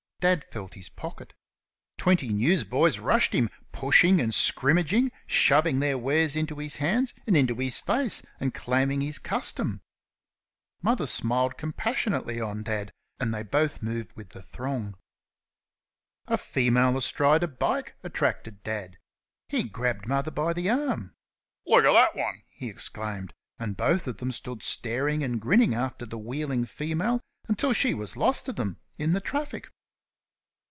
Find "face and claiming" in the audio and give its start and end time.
7.79-9.01